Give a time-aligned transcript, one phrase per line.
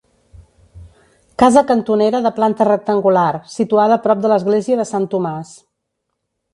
[1.43, 5.57] Casa cantonera de planta rectangular, situada a prop de l'església de Sant Tomàs.